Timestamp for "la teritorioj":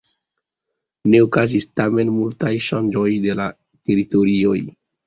3.43-4.61